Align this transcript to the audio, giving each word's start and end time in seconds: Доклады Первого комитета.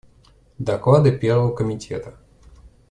Доклады 0.57 1.11
Первого 1.11 1.53
комитета. 1.55 2.15